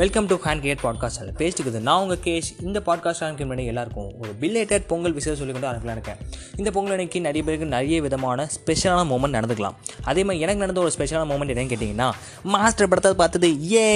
Welcome 0.00 0.26
to 0.30 0.36
hand 0.42 0.62
create 0.64 0.82
podcast 0.82 1.20
அதில் 1.20 1.36
பேசிட்டுக்குது 1.38 1.78
நான் 1.86 2.00
உங்கள் 2.02 2.20
கேஷ். 2.24 2.48
இந்த 2.62 2.78
பாட்காஸ்ட் 2.86 3.22
ஆரம்பிக்கும் 3.24 3.48
முன்னாடி 3.50 3.64
எல்லாருக்கும் 3.64 4.10
ஒரு 4.20 4.32
பில்லேட்டட் 4.40 4.84
பொங்கல் 4.86 5.14
விஷயம் 5.16 5.38
சொல்லி 5.38 5.52
கொண்டு 5.52 5.68
ஆரம்பிக்கலாம் 5.70 5.96
இருக்கேன். 5.98 6.20
இந்த 6.56 6.70
பொங்கல் 6.70 6.92
அன்னைக்கு 6.92 7.20
நிறைய 7.20 7.42
பேருக்கு 7.44 7.66
நிறைய 7.66 8.00
விதமான 8.00 8.46
ஸ்பெஷலான 8.56 9.00
மூமெண்ட் 9.12 9.36
நடந்துக்கலாம். 9.38 9.76
அதே 10.04 10.24
மாதிரி 10.24 10.44
எனக்கு 10.44 10.62
நடந்த 10.64 10.80
ஒரு 10.80 10.92
ஸ்பெஷலான 10.96 11.28
மூமெண்ட் 11.30 11.52
என்னன்னு 11.54 11.72
கேட்டிங்கன்னா 11.72 12.08
மாஸ்டர் 12.54 12.88
படத்தை 12.88 13.12
பார்த்தது 13.14 13.50
ஏ 13.72 13.86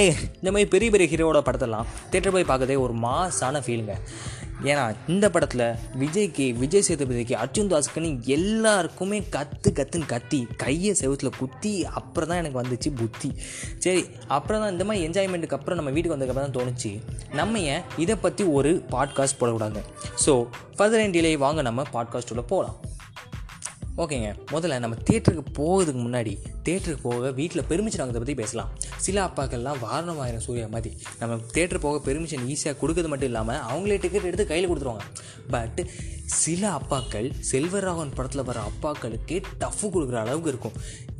இந்த 0.41 0.51
மாதிரி 0.51 0.69
பெரிய 0.69 0.91
பெரிய 0.91 1.07
ஹீரோட 1.13 1.41
படத்தெல்லாம் 1.49 1.87
தேட்டர் 2.11 2.35
போய் 2.37 2.49
பார்க்கறதே 2.51 2.77
ஒரு 2.79 2.95
மாசான 3.07 3.61
ஃபீலுங்க 3.67 3.95
ஏன்னா 4.71 4.83
இந்த 5.07 5.25
படத்தில் 5.29 5.63
விஜய்க்கு 6.01 6.45
விஜய் 6.59 6.85
சேதுபதிக்கு 6.87 7.35
அர்ஜுன் 7.43 7.71
தாஸுக்குன்னு 7.71 8.11
எல்லாருக்குமே 8.35 9.19
கத்து 9.35 9.69
கத்துன்னு 9.79 10.07
கத்தி 10.13 10.39
கையை 10.63 10.93
செவுத்தில் 11.01 11.37
குத்தி 11.39 11.73
அப்புறம் 11.99 12.29
தான் 12.29 12.41
எனக்கு 12.41 12.61
வந்துச்சு 12.61 12.89
புத்தி. 13.01 13.29
சரி 13.77 14.03
அப்புறம் 14.27 14.61
தான் 14.61 14.71
இந்த 14.71 14.85
மாதிரி 14.85 15.05
என்ஜாய்மெண்ட்டுக்கு 15.07 15.57
அப்புறம் 15.59 15.79
நம்ம 15.79 15.91
வீட்டுக்கு 15.91 16.15
வந்ததுக்கப்புறம் 16.15 16.47
தான் 16.47 16.57
தோணுச்சு. 16.59 16.91
நம்ம 17.33 17.59
ஏன் 17.73 17.83
இதை 17.97 18.15
பற்றி 18.15 18.45
ஒரு 18.57 18.71
பாட்காஸ்ட் 18.91 19.39
போடக்கூடாது? 19.41 19.83
ஸோ 20.25 20.33
ஃபர்தர் 20.77 21.03
அண்ட் 21.05 21.17
டிலே 21.17 21.37
வாங்க 21.45 21.61
நம்ம 21.61 21.85
பாட்காஸ்ட்டுள்ள 21.93 22.45
போகலாம் 22.53 22.79
ஓகேங்க 24.03 24.29
முதல்ல 24.51 24.79
நம்ம 24.79 24.95
தேட்டருக்கு 25.09 25.43
போகிறதுக்கு 25.57 25.99
முன்னாடி 26.05 26.31
தேட்டருக்கு 26.67 27.03
போக 27.09 27.31
வீட்டில் 27.39 27.67
பெருமிச்சு 27.71 27.99
நாங்கள் 28.01 28.15
இதை 28.15 28.21
பற்றி 28.23 28.37
பேசலாம். 28.41 28.69
சில 29.05 29.17
அப்பாக்கள்லாம் 29.27 29.79
வாரணம் 29.85 30.21
ஆயிரம் 30.25 30.45
சூர்யா 30.45 30.67
மாதிரி 30.75 30.91
நம்ம 31.21 31.39
தேட்டர் 31.55 31.83
போக 31.85 31.97
பெர்மிஷன் 32.07 32.45
ஈஸியாக 32.53 32.75
கொடுக்கறது 32.81 33.11
மட்டும் 33.13 33.31
இல்லாமல் 33.31 33.61
அவங்களே 33.71 33.97
டிக்கெட் 34.03 34.29
எடுத்து 34.29 34.45
கையில் 34.51 34.69
கொடுத்துருவாங்க. 34.69 35.05
பட் 35.55 35.79
சில 36.41 36.63
அப்பாக்கள் 36.77 37.27
செல்வராகவன் 37.51 38.13
படத்தில் 38.17 38.43
வர 38.49 38.59
அப்பாக்களுக்கே 38.69 39.37
டஃப்பு 39.61 39.87
கொடுக்குற 39.93 40.17
அளவுக்கு 40.23 40.51
இருக்கும். 40.53 40.77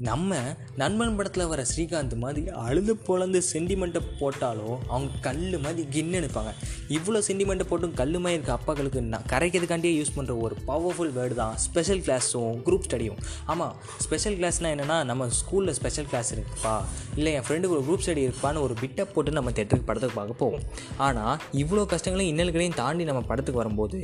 நம்ம 0.07 0.39
நண்பன் 0.81 1.15
படத்தில் 1.17 1.49
வர 1.51 1.61
ஸ்ரீகாந்த் 1.71 2.15
மாதிரி 2.23 2.43
அழுது 2.63 2.93
பொழந்து 3.07 3.39
சென்டிமெண்ட்டை 3.51 4.01
போட்டாலும் 4.19 4.77
அவங்க 4.93 5.19
கல் 5.27 5.43
மாதிரி 5.65 5.83
கின்னு 5.95 6.19
நினைப்பாங்க 6.19 6.51
இவ்வளோ 6.97 7.19
சென்டிமெண்ட்டை 7.27 7.67
போட்டும் 7.69 7.93
கல் 8.01 8.17
மாதிரி 8.23 8.37
இருக்க 8.37 8.53
அப்பாக்களுக்கு 8.57 9.01
நான் 9.13 9.27
கரைக்கிறதுக்காண்டியே 9.33 9.93
யூஸ் 9.99 10.13
பண்ணுற 10.15 10.35
ஒரு 10.45 10.55
பவர்ஃபுல் 10.69 11.13
வேர்டு 11.17 11.37
தான் 11.41 11.55
ஸ்பெஷல் 11.65 12.03
கிளாஸும் 12.07 12.57
குரூப் 12.67 12.87
ஸ்டடியும் 12.87 13.19
ஆமாம் 13.53 13.75
ஸ்பெஷல் 14.05 14.37
கிளாஸ்னால் 14.41 14.73
என்னென்னா 14.75 14.97
நம்ம 15.11 15.29
ஸ்கூலில் 15.39 15.77
ஸ்பெஷல் 15.79 16.09
கிளாஸ் 16.11 16.31
இருக்குப்பா. 16.35 16.75
இல்லை 17.15 17.33
என் 17.37 17.45
ஃப்ரெண்டுக்கு 17.47 17.77
ஒரு 17.77 17.85
குரூப் 17.89 18.03
ஸ்டடி 18.05 18.23
இருப்பான்னு 18.27 18.65
ஒரு 18.67 18.75
பிட்டை 18.81 19.05
போட்டு 19.13 19.37
நம்ம 19.39 19.51
தேட்டருக்கு 19.59 19.89
படத்துக்கு 19.91 20.19
பார்க்க 20.19 20.41
போவோம். 20.43 20.65
ஆனால் 21.07 21.35
இவ்வளோ 21.63 21.85
கஷ்டங்களையும் 21.95 22.33
இன்னல்களையும் 22.33 22.79
தாண்டி 22.81 23.03
நம்ம 23.11 23.23
படத்துக்கு 23.31 23.63
வரும்போது 23.63 23.99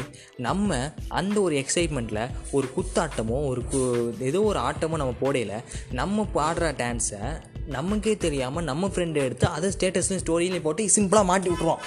நம்ம 0.47 0.77
அந்த 1.07 1.41
ஒரு 1.41 1.55
எக்ஸைட்மெண்ட்டில் 1.55 2.29
ஒரு 2.51 2.69
குத்தாட்டமோ 2.77 3.45
ஒரு 3.45 3.63
கு 3.71 3.79
ஏதோ 4.21 4.41
ஒரு 4.41 4.59
ஆட்டமோ 4.59 4.95
நம்ம 4.95 5.13
போடையில் 5.21 5.63
நம்ம 5.91 6.25
பாடுற 6.35 6.73
டான்ஸை 6.73 7.41
நமக்கே 7.65 8.17
தெரியாமல் 8.17 8.63
நம்ம 8.63 8.87
ஃப்ரெண்டு 8.87 9.13
எடுத்து 9.13 9.47
அதை 9.47 9.71
ஸ்டேட்டஸ்லையும் 9.77 10.19
ஸ்டோரியிலையும் 10.25 10.61
போட்டு 10.61 10.85
சிம்பிளாக 10.85 11.23
மாட்டி 11.23 11.49
விட்ருவோம் 11.49 11.81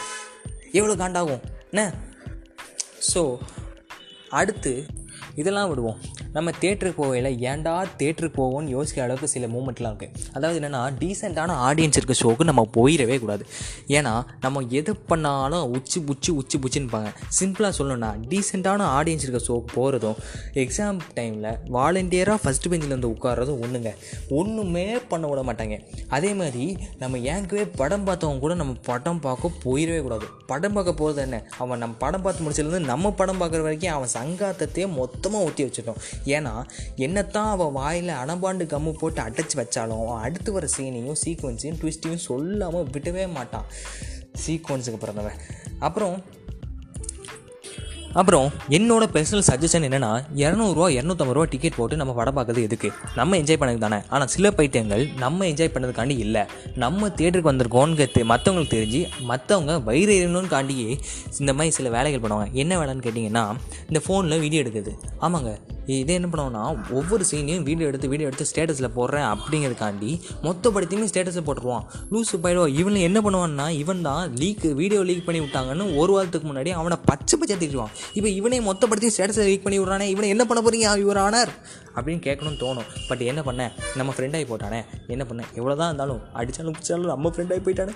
எவ்வளோ 0.72 1.08
காண்டாகும்? 1.08 1.40
என்ன? 1.70 1.94
ஸோ 3.14 3.38
அடுத்து 4.28 4.86
இதெல்லாம் 5.34 5.68
விடுவோம். 5.68 5.98
நம்ம 6.36 6.50
தேட்டருக்கு 6.61 6.98
போகையில் 7.00 7.30
ஏன்டா 7.48 7.72
தேட்டருக்கு 8.00 8.36
போவோம்னு 8.36 8.72
யோசிக்கிற 8.75 9.02
அளவுக்கு 9.06 9.28
சில 9.33 9.47
மூமெண்ட்லாம் 9.55 9.91
இருக்குது 9.92 10.28
அதாவது 10.33 10.56
என்னென்னா 10.61 10.80
டீசெண்டான 11.00 11.56
ஆடியன்ஸ் 11.69 11.98
இருக்க 12.00 12.14
ஷோக்கு 12.20 12.44
நம்ம 12.50 12.62
போயிடவே 12.77 13.16
கூடாது. 13.19 13.44
ஏன்னா 13.97 14.12
நம்ம 14.41 14.62
எது 14.78 14.92
பண்ணாலும் 15.11 15.64
உச்சி 15.77 16.00
புச்சி 16.00 16.30
உச்சி 16.41 16.58
புச்சின்பாங்க 16.58 17.11
சிம்பிளாக 17.39 17.72
சொல்லணும்னா 17.78 18.11
டீசெண்டான 18.30 18.86
ஆடியன்ஸ் 18.98 19.27
இருக்க 19.27 19.42
ஷோக்கு 19.48 19.69
போகிறதும் 19.78 20.16
எக்ஸாம் 20.62 21.00
டைமில் 21.19 21.50
வாலண்டியராக 21.77 22.39
ஃபஸ்ட் 22.44 22.69
பெஞ்சில் 22.69 22.94
வந்து 22.96 23.11
உட்கார்றதும் 23.14 23.61
ஒன்றுங்க 23.67 23.92
ஒன்றுமே 24.39 24.86
பண்ண 25.12 25.27
விட 25.27 25.42
மாட்டாங்க. 25.50 25.78
அதே 26.17 26.33
மாதிரி 26.41 26.64
நம்ம 27.02 27.19
ஏங்கவே 27.34 27.67
படம் 27.83 28.06
பார்த்தவங்க 28.08 28.44
கூட 28.46 28.55
நம்ம 28.55 28.77
படம் 28.91 29.22
பார்க்க 29.28 29.52
போயிடவே 29.64 30.00
கூடாது. 30.02 30.27
படம் 30.46 30.77
பார்க்க 30.78 31.00
போகிறது 31.02 31.22
என்ன? 31.27 31.42
அவன் 31.58 31.78
நம்ம 31.78 31.94
படம் 32.05 32.22
பார்த்து 32.22 32.44
முடிச்சதுலேருந்து 32.44 32.92
நம்ம 32.92 33.12
படம் 33.20 33.40
பார்க்குற 33.42 33.62
வரைக்கும் 33.68 33.95
அவன் 33.98 34.14
சங்காத்தத்தையே 34.18 34.89
மொத்தமாக 34.98 35.46
ஊற்றி 35.48 35.64
வச்சுட்டோம் 35.64 36.01
ஏன்னா 36.24 36.64
என்னத்தான் 36.96 37.50
அவள் 37.50 37.70
வாயில் 37.70 38.08
அனபாண்டு 38.08 38.64
கம்மு 38.66 38.92
போட்டு 38.92 39.22
அடைச்சி 39.22 39.56
வச்சாலும் 39.56 40.14
அடுத்து 40.14 40.52
வர 40.52 40.68
சீனையும் 40.78 41.16
சீக்வன்ஸையும் 41.24 41.78
ட்விஸ்ட்டையும் 41.83 42.24
சொல்லாமல் 42.28 42.84
விடவே 42.84 43.33
மாட்டான். 43.33 43.64
சீக்வன்ஸுக்கு 44.46 44.98
பிறந்தவன். 44.98 45.36
அப்புறம் 45.78 46.24
அப்புறம் 48.14 48.50
என்னோட 48.68 49.05
பர்சனல் 49.14 49.46
சஜஷன் 49.50 49.84
என்னென்னா 49.88 50.22
இரநூறுவா 50.36 50.86
இரநூத்தம்பது 50.96 51.32
ரூபா 51.32 51.44
டிக்கெட் 51.44 51.77
போட்டு 51.77 51.96
நம்ம 51.96 52.12
படம் 52.12 52.36
பார்க்கறது 52.36 52.62
எதுக்கு? 52.62 52.92
நம்ம 53.14 53.36
என்ஜாய் 53.36 53.61
பண்ணது 53.61 53.78
தானே. 53.78 53.96
ஆனால் 54.08 54.27
சில 54.27 54.50
பைத்தியங்கள் 54.50 55.08
நம்ம 55.16 55.44
என்ஜாய் 55.44 55.74
பண்ணதுக்காண்டி 55.74 56.18
இல்லை. 56.18 56.42
நம்ம 56.74 57.08
தேட்டருக்கு 57.08 57.52
வந்திருக்கோன்னு 57.52 58.11
தெ 58.12 58.22
மற்றவங்களுக்கு 58.22 58.74
தெரிஞ்சு 58.74 59.08
மற்றவங்க 59.28 59.82
வயிறு 59.82 60.14
எறியணும்னு 60.14 60.52
காண்டியே 60.56 61.00
இந்த 61.38 61.52
மாதிரி 61.52 61.70
சில 61.70 61.90
வேலைகள் 61.90 62.20
பண்ணுவாங்க. 62.20 62.52
என்ன 62.52 62.84
வேலைன்னு 62.84 63.06
கேட்டிங்கன்னா 63.06 63.56
இந்த 63.90 64.00
ஃபோனில் 64.08 64.40
வீடியோ 64.40 64.62
எடுக்குது. 64.62 64.92
ஆமாங்க. 65.20 65.58
இதே 65.86 66.14
என்ன 66.18 66.28
பண்ணுவோம்னா 66.32 66.62
ஒவ்வொரு 66.98 67.24
சீனையும் 67.30 67.64
வீடியோ 67.68 67.86
எடுத்து 67.90 68.10
வீடியோ 68.12 68.28
எடுத்து 68.30 68.46
ஸ்டேட்டஸில் 68.50 68.88
போடுறேன் 68.96 69.26
அப்படிங்கிறதுக்காண்டி 69.32 70.10
மொத்த 70.46 70.70
படத்தையுமே 70.74 71.08
ஸ்டேட்டஸில் 71.12 71.46
போட்டுருவான். 71.48 71.84
லூசு 72.12 72.40
போயிடுவான் 72.44 72.74
இவன் 72.80 72.98
என்ன 73.08 73.20
பண்ணுவான்னா 73.26 73.66
இவன் 73.82 74.02
தான் 74.08 74.22
லீக் 74.42 74.66
வீடியோ 74.80 75.02
லீக் 75.10 75.24
பண்ணி 75.28 75.40
விட்டாங்கன்னு 75.44 75.86
ஒரு 76.02 76.12
வாரத்துக்கு 76.16 76.48
முன்னாடி 76.50 76.72
அவனை 76.80 76.98
பச்சை 77.10 77.36
பச்சை 77.40 77.56
திட்டுவான் 77.62 77.94
இப்போ 78.18 78.28
இவனே 78.38 78.60
மொத்த 78.68 78.86
படத்தையும் 78.86 79.16
ஸ்டேட்டஸில் 79.16 79.48
லீக் 79.50 79.64
பண்ணி 79.66 79.80
விட்றானே 79.82 80.08
இவனை 80.14 80.28
என்ன 80.34 80.46
பண்ண 80.50 80.62
போகிறீங்க 80.66 80.96
யுவர் 81.04 81.22
ஆனர் 81.26 81.52
அப்படின்னு 81.96 82.22
கேட்கணும்னு 82.26 82.60
தோணும். 82.64 82.90
பட் 83.08 83.22
என்ன 83.30 83.40
பண்ணேன் 83.48 83.72
நம்ம 83.98 84.10
ஃப்ரெண்டாகி 84.16 84.46
போட்டானே 84.50 84.80
என்ன 85.14 85.24
பண்ணேன் 85.30 85.50
எவ்வளோ 85.58 85.74
தான் 85.80 85.90
இருந்தாலும் 85.90 86.20
அடித்தாலும் 86.40 86.76
பிடிச்சாலும் 86.76 87.10
நம்ம 87.12 87.32
ஃப்ரெண்டாகி 87.34 87.62
போயிட்டானே. 87.66 87.94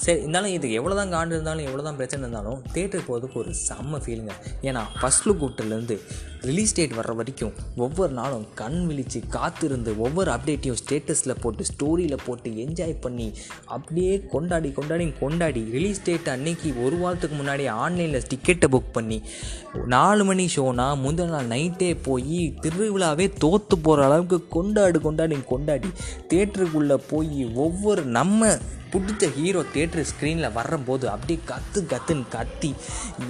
சரி 0.00 0.18
இருந்தாலும் 0.20 0.52
இது 0.52 0.66
எவ்வளோ 0.72 0.94
தான் 0.94 1.12
காண்டு 1.12 1.34
இருந்தாலும் 1.36 1.66
எவ்வளோ 1.66 1.82
தான் 1.82 1.96
பிரச்சனை 1.96 2.22
இருந்தாலும் 2.22 2.60
தேட்டருக்கு 2.74 3.08
போகிறதுக்கு 3.08 3.40
ஒரு 3.40 3.52
செம்ம 3.60 4.00
ஃபீலிங்க 4.02 4.34
ஏன்னா 4.64 4.82
ஃபஸ்ட் 4.94 5.26
லுக் 5.26 5.40
கூட்டிலேருந்து 5.40 5.96
ரிலீஸ் 6.44 6.74
டேட் 6.76 6.94
வர்ற 6.98 7.12
வரைக்கும் 7.14 7.54
ஒவ்வொரு 7.76 8.12
நாளும் 8.12 8.46
கண் 8.54 8.78
விழித்து 8.86 9.20
காத்திருந்து 9.30 9.90
ஒவ்வொரு 9.98 10.30
அப்டேட்டையும் 10.30 10.78
ஸ்டேட்டஸில் 10.80 11.34
போட்டு 11.40 11.66
ஸ்டோரியில் 11.70 12.24
போட்டு 12.24 12.50
என்ஜாய் 12.64 12.94
பண்ணி 13.00 13.28
அப்படியே 13.68 14.14
கொண்டாடி 14.30 14.70
கொண்டாடி 14.72 15.06
கொண்டாடி 15.20 15.62
ரிலீஸ் 15.70 16.02
டேட் 16.04 16.30
அன்னைக்கு 16.30 16.70
ஒரு 16.84 16.96
வாரத்துக்கு 16.96 17.36
முன்னாடி 17.36 17.66
ஆன்லைனில் 17.76 18.26
டிக்கெட்டை 18.30 18.70
புக் 18.70 18.90
பண்ணி 18.92 19.18
நாலு 19.88 20.24
மணி 20.24 20.46
ஷோனா 20.54 20.88
முந்தின 21.02 21.30
நாள் 21.30 21.52
நைட்டே 21.52 21.92
போய் 22.02 22.40
திருவிழாவே 22.62 23.28
தோற்று 23.38 23.76
போகிற 23.78 24.04
அளவுக்கு 24.04 24.40
கொண்டாடு 24.48 24.98
கொண்டாடி 25.00 25.42
கொண்டாடி 25.46 25.90
தேட்டருக்குள்ளே 26.30 26.98
போய் 27.08 27.40
ஒவ்வொரு 27.58 28.04
நம்ம 28.10 28.58
பிடிச்ச 28.92 29.30
ஹீரோ 29.36 29.60
தேட்டர் 29.74 30.08
ஸ்க்ரீனில் 30.10 30.52
வரும்போது 30.52 31.08
அப்படியே 31.14 31.40
கத்து 31.50 31.80
கத்துன்னு 31.92 32.26
கத்தி 32.36 32.70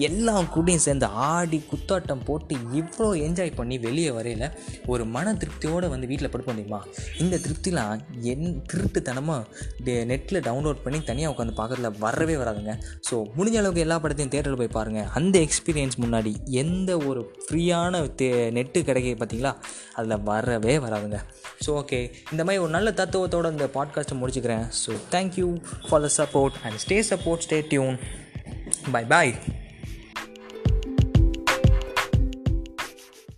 எல்லாம் 0.09 0.49
கூடயும் 0.55 0.85
சேர்ந்து 0.87 1.09
ஆடி 1.29 1.59
குத்தாட்டம் 1.73 2.25
போட்டு 2.29 2.55
இவ்வளோ 2.81 3.09
என்ஜாய் 3.27 3.57
பண்ணி 3.59 3.79
வெளியே 3.79 4.11
வரையில் 4.11 4.47
ஒரு 4.93 5.05
மன 5.17 5.35
திருப்தியோடு 5.43 5.89
வந்து 5.95 6.11
வீட்டில் 6.11 6.33
படுக்க 6.33 6.51
முடியுமா 6.53 6.81
இந்த 7.19 7.39
திருப்திலாம் 7.45 8.01
என் 8.33 8.49
திருட்டுத்தனமாக 8.73 10.05
நெட்டில் 10.13 10.45
டவுன்லோட் 10.49 10.83
பண்ணி 10.85 10.99
தனியாக 11.11 11.33
உட்காந்து 11.35 11.55
பார்க்குறதுல 11.61 11.91
வரவே 12.05 12.37
வராதுங்க. 12.43 12.75
ஸோ 13.11 13.15
முடிஞ்ச 13.37 13.57
அளவுக்கு 13.61 13.85
எல்லா 13.87 13.99
படத்தையும் 14.03 14.33
தேட்டரில் 14.35 14.61
போய் 14.63 14.77
பாருங்கள் 14.79 15.09
அந்த 15.21 15.37
எக்ஸ்பீரியன்ஸ் 15.47 15.99
முன்னாடி 16.05 16.33
எந்த 16.63 16.91
ஒரு 17.09 17.21
ஃப்ரீயான 17.45 18.03
தே 18.21 18.29
நெட்டு 18.59 18.85
கிடைக்க 18.89 19.15
பார்த்தீங்களா 19.21 19.53
அதில் 19.99 20.23
வரவே 20.31 20.77
வராதுங்க. 20.87 21.21
ஸோ 21.65 21.71
ஓகே 21.83 22.01
இந்த 22.33 22.43
மாதிரி 22.45 22.63
ஒரு 22.65 22.73
நல்ல 22.77 22.91
தத்துவத்தோடு 23.03 23.55
இந்த 23.57 23.69
பாட்காஸ்ட்டை 23.79 24.19
முடிச்சுக்கிறேன். 24.23 24.67
So 24.83 24.93
thank you 25.15 25.50
for 25.89 26.01
the 26.01 26.11
support 26.11 26.53
and 26.65 26.79
stay 26.79 27.03
support 27.03 27.43
stay 27.43 27.63
tuned. 27.63 27.99
Bye 28.89 29.05
bye 29.05 29.60